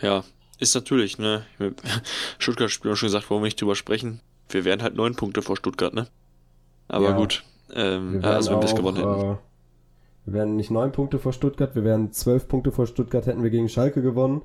[0.00, 0.22] Ja,
[0.60, 1.44] ist natürlich, ne?
[2.38, 4.20] Stuttgart spielt auch schon gesagt, warum wir nicht drüber sprechen.
[4.50, 6.06] Wir wären halt neun Punkte vor Stuttgart, ne?
[6.88, 7.44] Aber ja, gut.
[7.74, 9.32] Ähm, wir also wenn wir es gewonnen hätten.
[9.32, 9.36] Äh,
[10.26, 13.50] wir wären nicht neun Punkte vor Stuttgart, wir wären zwölf Punkte vor Stuttgart, hätten wir
[13.50, 14.42] gegen Schalke gewonnen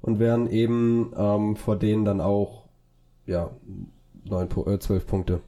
[0.00, 2.64] und wären eben ähm, vor denen dann auch,
[3.26, 3.50] ja,
[4.24, 5.40] neun, äh, zwölf Punkte.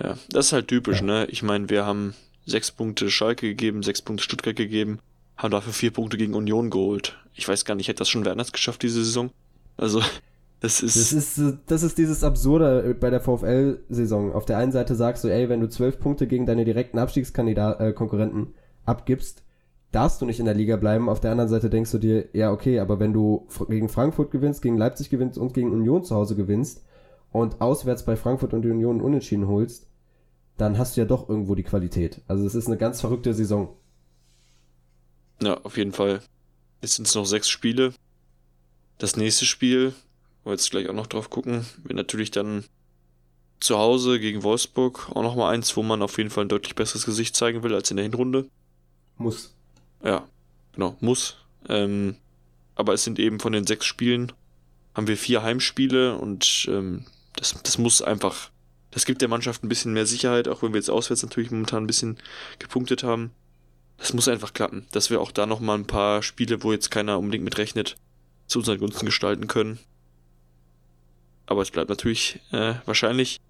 [0.00, 1.06] Ja, das ist halt typisch, ja.
[1.06, 1.26] ne?
[1.26, 2.14] Ich meine, wir haben
[2.46, 5.00] sechs Punkte Schalke gegeben, sechs Punkte Stuttgart gegeben,
[5.36, 7.18] haben dafür vier Punkte gegen Union geholt.
[7.34, 9.30] Ich weiß gar nicht, hätte das schon Werners geschafft diese Saison?
[9.76, 10.02] Also,
[10.62, 10.96] das ist.
[10.96, 14.32] Das ist, das ist dieses Absurde bei der VfL-Saison.
[14.32, 18.46] Auf der einen Seite sagst du, ey, wenn du zwölf Punkte gegen deine direkten Abstiegskonkurrenten
[18.46, 18.50] äh,
[18.84, 19.42] abgibst,
[19.90, 21.08] darfst du nicht in der Liga bleiben.
[21.08, 24.62] Auf der anderen Seite denkst du dir, ja, okay, aber wenn du gegen Frankfurt gewinnst,
[24.62, 26.84] gegen Leipzig gewinnst und gegen Union zu Hause gewinnst
[27.32, 29.88] und auswärts bei Frankfurt und Union unentschieden holst,
[30.58, 32.20] dann hast du ja doch irgendwo die Qualität.
[32.28, 33.76] Also es ist eine ganz verrückte Saison.
[35.42, 36.20] Ja, auf jeden Fall.
[36.82, 37.92] Jetzt sind es noch sechs Spiele.
[38.98, 39.92] Das nächste Spiel,
[40.42, 42.64] wo wir jetzt gleich auch noch drauf gucken, wird natürlich dann
[43.60, 47.06] zu Hause gegen Wolfsburg auch nochmal eins, wo man auf jeden Fall ein deutlich besseres
[47.06, 48.48] Gesicht zeigen will als in der Hinrunde.
[49.18, 49.54] Muss.
[50.04, 50.26] Ja,
[50.72, 51.36] genau, muss.
[51.68, 52.16] Ähm,
[52.74, 54.32] aber es sind eben von den sechs Spielen,
[54.94, 58.50] haben wir vier Heimspiele und ähm, das, das muss einfach,
[58.90, 61.84] das gibt der Mannschaft ein bisschen mehr Sicherheit, auch wenn wir jetzt auswärts natürlich momentan
[61.84, 62.18] ein bisschen
[62.58, 63.30] gepunktet haben.
[63.98, 67.18] Das muss einfach klappen, dass wir auch da nochmal ein paar Spiele, wo jetzt keiner
[67.18, 67.96] unbedingt mit rechnet,
[68.48, 69.78] zu unseren Gunsten gestalten können.
[71.46, 73.40] Aber es bleibt natürlich äh, wahrscheinlich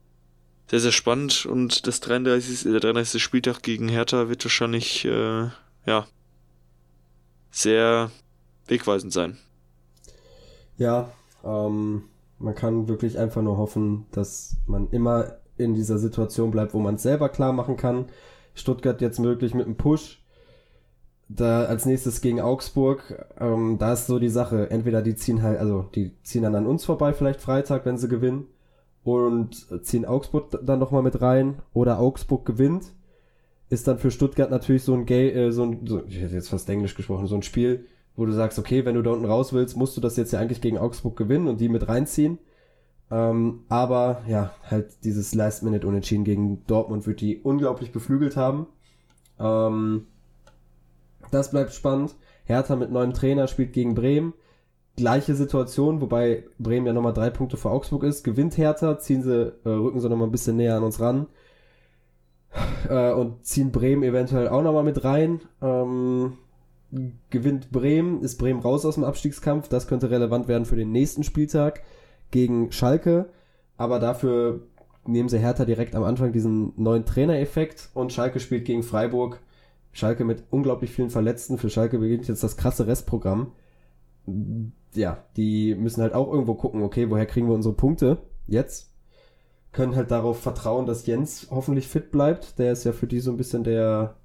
[0.70, 3.22] sehr, sehr spannend und das 33, der 33.
[3.22, 5.48] Spieltag gegen Hertha wird wahrscheinlich, äh,
[5.86, 6.06] ja,
[7.50, 8.10] sehr
[8.66, 9.36] wegweisend sein.
[10.78, 11.12] Ja,
[11.44, 12.04] ähm,
[12.38, 16.94] man kann wirklich einfach nur hoffen, dass man immer in dieser Situation bleibt, wo man
[16.94, 18.06] es selber klar machen kann.
[18.54, 20.21] Stuttgart jetzt möglich mit einem Push.
[21.34, 24.70] Da als nächstes gegen Augsburg, ähm, da ist so die Sache.
[24.70, 28.08] Entweder die ziehen halt, also die ziehen dann an uns vorbei, vielleicht Freitag, wenn sie
[28.08, 28.46] gewinnen,
[29.04, 32.92] und ziehen Augsburg dann nochmal mit rein, oder Augsburg gewinnt.
[33.70, 36.50] Ist dann für Stuttgart natürlich so ein Gay, äh, so ein, so, ich hätte jetzt
[36.50, 39.54] fast Englisch gesprochen, so ein Spiel, wo du sagst, okay, wenn du da unten raus
[39.54, 42.38] willst, musst du das jetzt ja eigentlich gegen Augsburg gewinnen und die mit reinziehen.
[43.10, 48.66] Ähm, aber ja, halt dieses Last-Minute-Unentschieden gegen Dortmund wird die unglaublich beflügelt haben.
[49.38, 50.06] Ähm,
[51.32, 52.14] das bleibt spannend.
[52.44, 54.34] Hertha mit neuem Trainer spielt gegen Bremen.
[54.96, 58.24] Gleiche Situation, wobei Bremen ja nochmal drei Punkte vor Augsburg ist.
[58.24, 61.26] Gewinnt Hertha, ziehen sie, äh, rücken sie nochmal ein bisschen näher an uns ran.
[62.88, 65.40] Äh, und ziehen Bremen eventuell auch nochmal mit rein.
[65.62, 66.34] Ähm,
[67.30, 69.68] gewinnt Bremen, ist Bremen raus aus dem Abstiegskampf.
[69.68, 71.82] Das könnte relevant werden für den nächsten Spieltag
[72.30, 73.30] gegen Schalke.
[73.78, 74.60] Aber dafür
[75.06, 79.40] nehmen sie Hertha direkt am Anfang diesen neuen Trainereffekt und Schalke spielt gegen Freiburg.
[79.92, 81.58] Schalke mit unglaublich vielen Verletzten.
[81.58, 83.52] Für Schalke beginnt jetzt das krasse Restprogramm.
[84.94, 88.90] Ja, die müssen halt auch irgendwo gucken, okay, woher kriegen wir unsere Punkte jetzt?
[89.72, 92.58] Können halt darauf vertrauen, dass Jens hoffentlich fit bleibt.
[92.58, 94.16] Der ist ja für die so ein bisschen der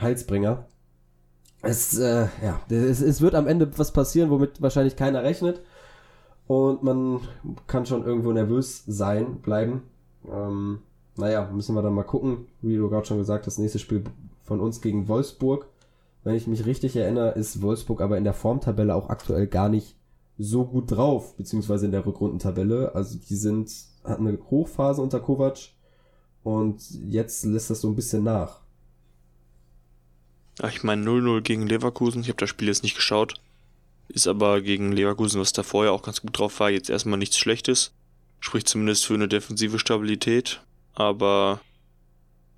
[0.00, 0.66] Heilsbringer.
[1.62, 5.62] Es, äh, ja, es, es wird am Ende was passieren, womit wahrscheinlich keiner rechnet.
[6.46, 7.20] Und man
[7.66, 9.82] kann schon irgendwo nervös sein, bleiben.
[10.30, 10.80] Ähm,
[11.16, 12.46] naja, müssen wir dann mal gucken.
[12.60, 14.04] Wie du gerade schon gesagt hast, das nächste Spiel
[14.46, 15.66] von uns gegen Wolfsburg.
[16.24, 19.96] Wenn ich mich richtig erinnere, ist Wolfsburg aber in der Formtabelle auch aktuell gar nicht
[20.38, 22.94] so gut drauf, beziehungsweise in der Rückrundentabelle.
[22.94, 23.72] Also die sind,
[24.04, 25.58] hatten eine Hochphase unter Kovac
[26.42, 28.60] und jetzt lässt das so ein bisschen nach.
[30.62, 33.34] Ach, ich meine 0-0 gegen Leverkusen, ich habe das Spiel jetzt nicht geschaut.
[34.08, 37.38] Ist aber gegen Leverkusen, was da vorher auch ganz gut drauf war, jetzt erstmal nichts
[37.38, 37.92] Schlechtes.
[38.40, 40.62] Spricht zumindest für eine defensive Stabilität.
[40.94, 41.60] Aber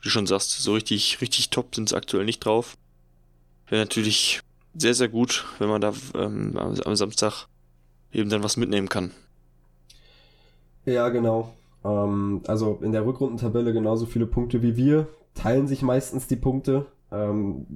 [0.00, 2.76] wie du schon sagst, so richtig, richtig top sind es aktuell nicht drauf.
[3.68, 4.40] Wäre natürlich
[4.74, 7.46] sehr, sehr gut, wenn man da ähm, am Samstag
[8.12, 9.10] eben dann was mitnehmen kann.
[10.84, 11.54] Ja, genau.
[11.84, 16.86] Ähm, also in der Rückrundentabelle genauso viele Punkte wie wir, teilen sich meistens die Punkte.
[17.12, 17.66] Ähm,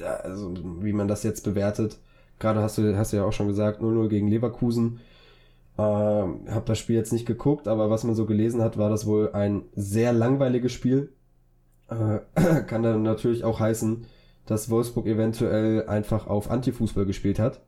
[0.00, 1.98] also wie man das jetzt bewertet.
[2.38, 5.00] Gerade hast du, hast du ja auch schon gesagt, 0-0 gegen Leverkusen.
[5.78, 9.06] Ähm, hab das Spiel jetzt nicht geguckt, aber was man so gelesen hat, war das
[9.06, 11.12] wohl ein sehr langweiliges Spiel.
[12.34, 14.06] Äh, kann dann natürlich auch heißen,
[14.46, 17.60] dass Wolfsburg eventuell einfach auf Antifußball gespielt hat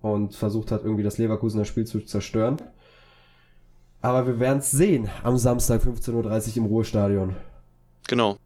[0.00, 2.56] und versucht hat, irgendwie das Leverkusener Spiel zu zerstören.
[4.02, 6.12] Aber wir werden es sehen am Samstag 15.30
[6.50, 7.36] Uhr im Ruhestadion.
[8.08, 8.36] Genau.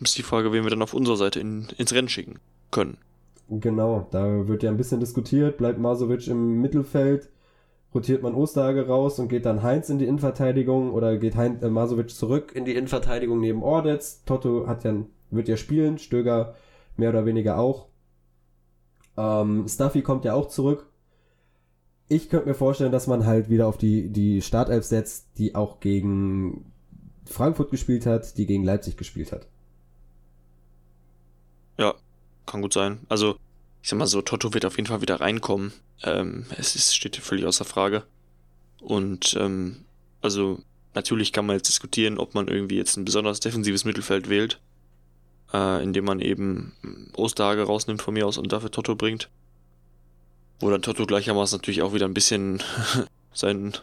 [0.00, 2.38] Ist die Frage, wen wir dann auf unserer Seite in, ins Rennen schicken
[2.70, 2.96] können.
[3.50, 5.56] Genau, da wird ja ein bisschen diskutiert.
[5.56, 7.28] Bleibt Masovic im Mittelfeld?
[7.94, 11.70] Rotiert man Osterhage raus und geht dann Heinz in die Innenverteidigung oder geht Heinz, äh,
[11.70, 14.22] Masovic zurück in die Innenverteidigung neben Ordetz?
[14.24, 14.94] Toto hat ja,
[15.30, 16.54] wird ja spielen, Stöger
[16.96, 17.86] mehr oder weniger auch.
[19.16, 20.86] Ähm, Stuffy kommt ja auch zurück.
[22.08, 25.80] Ich könnte mir vorstellen, dass man halt wieder auf die, die Startelf setzt, die auch
[25.80, 26.72] gegen
[27.26, 29.46] Frankfurt gespielt hat, die gegen Leipzig gespielt hat.
[31.78, 31.94] Ja,
[32.46, 33.00] kann gut sein.
[33.08, 33.36] Also,
[33.82, 35.72] ich sag mal so, Toto wird auf jeden Fall wieder reinkommen.
[36.02, 38.04] Ähm, es ist, steht völlig außer Frage.
[38.80, 39.84] Und ähm,
[40.20, 40.60] also
[40.94, 44.60] natürlich kann man jetzt diskutieren, ob man irgendwie jetzt ein besonders defensives Mittelfeld wählt
[45.52, 46.72] äh, indem man eben
[47.16, 49.28] Osterhage rausnimmt von mir aus und dafür Toto bringt.
[50.60, 52.62] Wo dann Toto gleichermaßen natürlich auch wieder ein bisschen
[53.32, 53.74] sein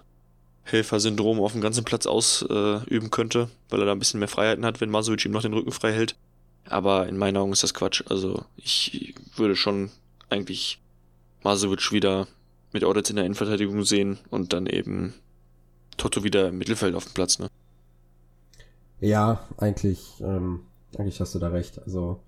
[0.63, 4.65] Helfersyndrom auf dem ganzen Platz ausüben äh, könnte, weil er da ein bisschen mehr Freiheiten
[4.65, 6.15] hat, wenn Masuic ihm noch den Rücken frei hält.
[6.67, 8.03] Aber in meinen Augen ist das Quatsch.
[8.09, 9.91] Also ich würde schon
[10.29, 10.81] eigentlich
[11.43, 12.27] Masuic wieder
[12.73, 15.13] mit Audits in der Innenverteidigung sehen und dann eben
[15.97, 17.49] Toto wieder im Mittelfeld auf dem Platz, ne?
[18.99, 20.61] Ja, eigentlich ähm,
[20.99, 21.81] eigentlich hast du da recht.
[21.85, 22.19] Also,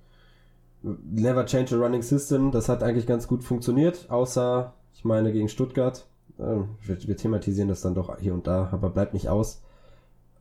[0.81, 5.49] never change a running system, das hat eigentlich ganz gut funktioniert, außer, ich meine, gegen
[5.49, 6.05] Stuttgart.
[6.39, 9.61] Ähm, wir, thematisieren das dann doch hier und da, aber bleibt nicht aus.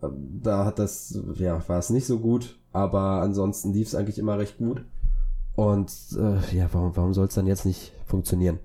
[0.00, 4.38] Da hat das, ja, war es nicht so gut, aber ansonsten lief es eigentlich immer
[4.38, 4.84] recht gut.
[5.54, 8.58] Und äh, ja, warum, warum soll es dann jetzt nicht funktionieren?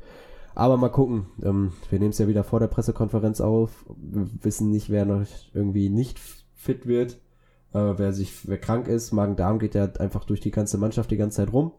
[0.54, 1.28] Aber mal gucken.
[1.42, 3.86] Ähm, wir nehmen es ja wieder vor der Pressekonferenz auf.
[3.98, 6.20] Wir wissen nicht, wer noch irgendwie nicht
[6.54, 7.14] fit wird.
[7.74, 11.18] Äh, wer sich, wer krank ist, Magen-Darm geht ja einfach durch die ganze Mannschaft die
[11.18, 11.72] ganze Zeit rum.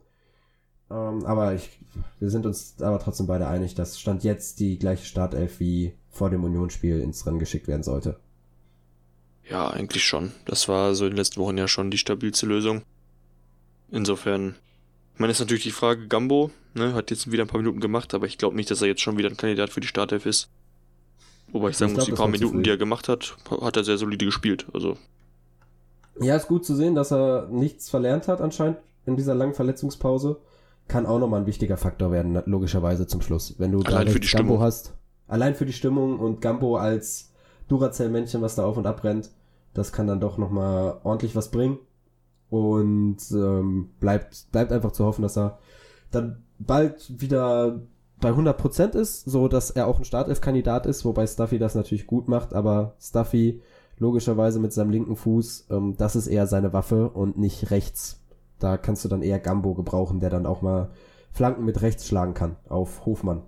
[0.91, 1.81] Ähm, aber ich,
[2.19, 6.31] wir sind uns aber trotzdem beide einig, dass Stand jetzt die gleiche Startelf wie vor
[6.31, 8.19] dem Unionsspiel ins Rennen geschickt werden sollte.
[9.49, 10.33] Ja, eigentlich schon.
[10.47, 12.83] Das war so in den letzten Wochen ja schon die stabilste Lösung.
[13.91, 14.55] Insofern,
[15.15, 18.15] ich meine, ist natürlich die Frage, Gambo, ne, hat jetzt wieder ein paar Minuten gemacht,
[18.15, 20.49] aber ich glaube nicht, dass er jetzt schon wieder ein Kandidat für die Startelf ist.
[21.51, 23.85] Wobei ich sagen ich muss, glaub, die paar Minuten, die er gemacht hat, hat er
[23.85, 24.67] sehr solide gespielt.
[24.73, 24.97] Also
[26.21, 30.41] ja, ist gut zu sehen, dass er nichts verlernt hat anscheinend in dieser langen Verletzungspause.
[30.89, 33.55] Kann auch nochmal ein wichtiger Faktor werden, logischerweise zum Schluss.
[33.59, 34.61] Wenn du Allein für die Gambo Stimmung.
[34.61, 34.95] hast.
[35.27, 37.32] Allein für die Stimmung und Gambo als
[37.69, 39.31] Duracell-Männchen, was da auf und ab rennt,
[39.75, 41.79] das kann dann doch nochmal ordentlich was bringen.
[42.51, 45.59] Und ähm, bleibt, bleibt einfach zu hoffen, dass er
[46.11, 47.81] dann bald wieder
[48.21, 52.29] bei 100% ist, so dass er auch ein Startelf-Kandidat ist, wobei Stuffy das natürlich gut
[52.29, 53.63] macht, aber Stuffy
[53.99, 55.69] logischerweise mit seinem linken Fuß.
[55.71, 58.23] Ähm, das ist eher seine Waffe und nicht rechts.
[58.59, 60.91] Da kannst du dann eher Gambo gebrauchen, der dann auch mal
[61.33, 63.43] Flanken mit rechts schlagen kann auf Hofmann.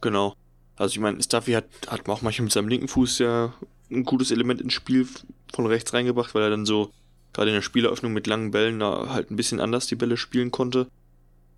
[0.00, 0.34] Genau.
[0.76, 3.52] Also ich meine, Staffy hat, hat auch manchmal mit seinem linken Fuß ja
[3.90, 5.06] ein gutes Element ins Spiel
[5.52, 6.90] von rechts reingebracht, weil er dann so
[7.32, 10.50] gerade in der Spieleröffnung mit langen Bällen da halt ein bisschen anders die Bälle spielen
[10.50, 10.88] konnte.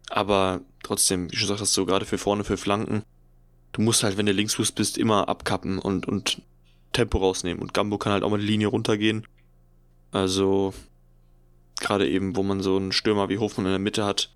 [0.09, 3.02] Aber trotzdem, wie schon sagst, so gerade für vorne, für Flanken,
[3.72, 6.42] du musst halt, wenn du Linksfuß bist, immer abkappen und, und
[6.92, 7.62] Tempo rausnehmen.
[7.62, 9.26] Und Gambo kann halt auch mal die Linie runtergehen.
[10.12, 10.72] Also,
[11.81, 14.31] gerade eben, wo man so einen Stürmer wie Hofmann in der Mitte hat,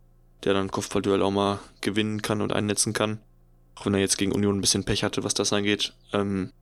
[0.44, 3.18] der dann Kopfballduell auch mal gewinnen kann und einnetzen kann.
[3.80, 5.94] Auch wenn er jetzt gegen Union ein bisschen Pech hatte, was das angeht.
[6.12, 6.52] Ähm,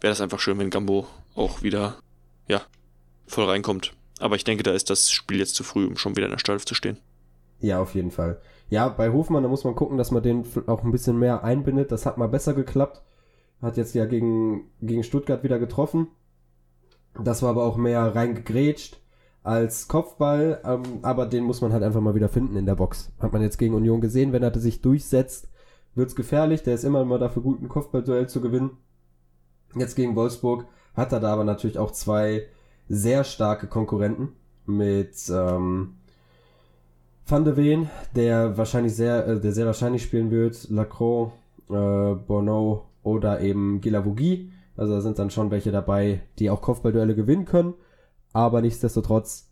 [0.00, 1.96] Wäre das einfach schön, wenn Gambo auch wieder,
[2.48, 2.62] ja,
[3.26, 3.92] voll reinkommt.
[4.20, 6.38] Aber ich denke, da ist das Spiel jetzt zu früh, um schon wieder in der
[6.38, 6.98] Stolf zu stehen.
[7.60, 8.40] Ja, auf jeden Fall.
[8.70, 11.92] Ja, bei Hofmann, da muss man gucken, dass man den auch ein bisschen mehr einbindet.
[11.92, 13.02] Das hat mal besser geklappt.
[13.60, 16.08] Hat jetzt ja gegen, gegen Stuttgart wieder getroffen.
[17.22, 18.98] Das war aber auch mehr reingegrätscht
[19.42, 23.12] als Kopfball, ähm, aber den muss man halt einfach mal wieder finden in der Box.
[23.20, 25.48] Hat man jetzt gegen Union gesehen, wenn er sich durchsetzt,
[25.94, 26.62] wird's gefährlich.
[26.62, 28.70] Der ist immer mal dafür gut, ein Kopfballduell zu gewinnen.
[29.74, 32.46] Jetzt gegen Wolfsburg hat er da aber natürlich auch zwei
[32.88, 34.28] sehr starke Konkurrenten
[34.66, 35.96] mit ähm,
[37.26, 41.32] Van de Ven, der wahrscheinlich sehr, äh, der sehr wahrscheinlich spielen wird, Lacroix,
[41.70, 44.52] äh, Bono oder eben Gilavogi.
[44.76, 47.74] Also da sind dann schon welche dabei, die auch Kopfballduelle gewinnen können.
[48.32, 49.48] Aber nichtsdestotrotz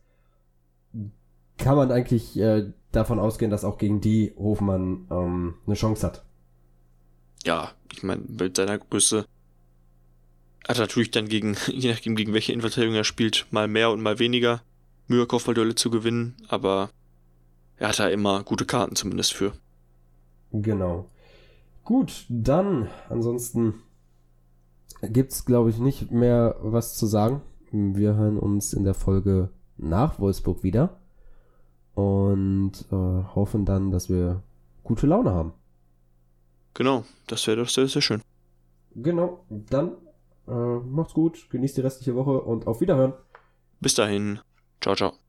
[1.59, 6.25] kann man eigentlich äh, davon ausgehen, dass auch gegen die Hofmann ähm, eine Chance hat.
[7.45, 9.27] Ja, ich meine, mit seiner Größe
[10.69, 14.19] hat natürlich dann gegen, je nachdem gegen welche Innenverteidigung er spielt, mal mehr und mal
[14.19, 14.63] weniger
[15.09, 16.91] Mühe, Kopfballduelle zu gewinnen, aber
[17.77, 19.53] er hat da immer gute Karten zumindest für.
[20.53, 21.11] Genau.
[21.85, 23.75] Gut, dann ansonsten
[25.03, 27.43] gibt's glaube ich nicht mehr was zu sagen.
[27.73, 31.01] Wir hören uns in der Folge nach Wolfsburg wieder
[31.95, 32.95] und äh,
[33.35, 34.43] hoffen dann, dass wir
[34.85, 35.53] gute Laune haben.
[36.75, 38.23] Genau, das wäre doch sehr, sehr schön.
[38.95, 39.97] Genau, dann
[40.47, 43.15] äh, macht's gut, genießt die restliche Woche und auf Wiederhören.
[43.81, 44.41] Bis dahin.
[44.81, 45.22] Ciao, ciao.